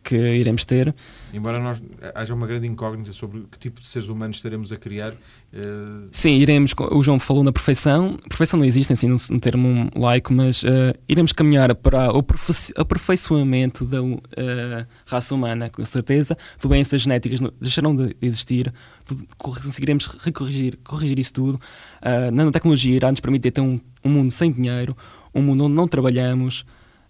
[0.03, 0.95] que iremos ter.
[1.33, 1.83] Embora nós,
[2.15, 5.13] haja uma grande incógnita sobre que tipo de seres humanos estaremos a criar.
[5.13, 6.09] Uh...
[6.13, 10.63] Sim, iremos, o João falou na perfeição, perfeição não existe assim no, termo laico, mas
[10.63, 12.25] uh, iremos caminhar para o
[12.77, 14.17] aperfeiçoamento da uh,
[15.07, 16.37] raça humana, com certeza.
[16.61, 18.73] Doenças genéticas deixarão de existir,
[19.39, 21.61] conseguiremos recorrigir corrigir isso tudo.
[22.01, 24.97] A nanotecnologia irá nos permitir ter um, um mundo sem dinheiro,
[25.35, 26.65] um mundo onde não trabalhamos,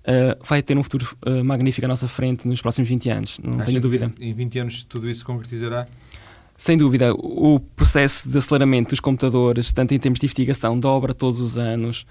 [0.06, 3.60] uh, vai ter um futuro uh, magnífico à nossa frente nos próximos 20 anos, não
[3.60, 4.10] Acho tenho dúvida.
[4.20, 5.86] Em 20 anos tudo isso se concretizará?
[6.56, 11.38] Sem dúvida, o processo de aceleramento dos computadores, tanto em termos de investigação, dobra todos
[11.38, 12.06] os anos.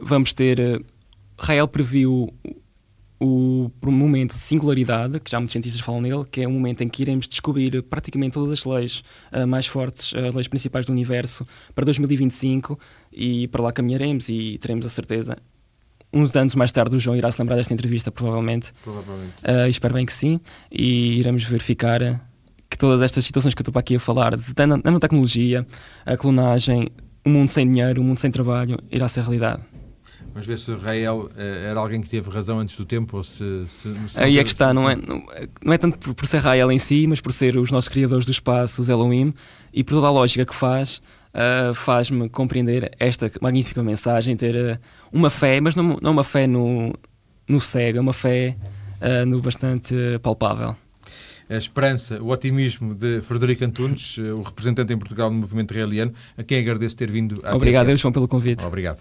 [0.00, 0.58] Vamos ter.
[0.58, 0.84] Uh,
[1.38, 2.32] Rael previu
[3.18, 6.82] o, o momento de singularidade, que já muitos cientistas falam nele, que é o momento
[6.82, 10.86] em que iremos descobrir praticamente todas as leis uh, mais fortes, as uh, leis principais
[10.86, 12.78] do universo, para 2025,
[13.12, 15.36] e para lá caminharemos e teremos a certeza
[16.12, 18.72] uns anos mais tarde o João irá se lembrar desta entrevista, provavelmente.
[18.82, 19.34] Provavelmente.
[19.44, 20.40] Uh, espero bem que sim.
[20.70, 22.00] E iremos verificar
[22.68, 25.66] que todas estas situações que eu estou aqui a falar, de nanotecnologia,
[26.06, 26.88] a clonagem,
[27.24, 29.62] o mundo sem dinheiro, o mundo sem trabalho, irá ser realidade.
[30.32, 33.64] Vamos ver se Rael uh, era alguém que teve razão antes do tempo ou se.
[33.66, 35.24] se, se Aí é que está, não é, não,
[35.64, 38.26] não é tanto por, por ser Rael em si, mas por ser os nossos criadores
[38.26, 39.34] do espaço, os Elohim,
[39.72, 41.02] e por toda a lógica que faz
[41.34, 44.78] uh, faz-me compreender esta magnífica mensagem, ter uh,
[45.12, 46.92] uma fé, mas não, não uma fé no,
[47.48, 48.56] no cego, é uma fé
[49.00, 50.76] uh, no bastante palpável.
[51.48, 56.44] A esperança, o otimismo de Frederico Antunes, o representante em Portugal no movimento israeliano, a
[56.44, 58.64] quem agradeço ter vindo à Obrigado, João, pelo convite.
[58.64, 59.00] Obrigado.